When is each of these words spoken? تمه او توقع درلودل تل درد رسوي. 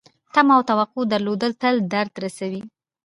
تمه 0.33 0.53
او 0.57 0.61
توقع 0.69 1.03
درلودل 1.11 1.51
تل 1.61 1.75
درد 1.93 2.13
رسوي. 2.23 2.61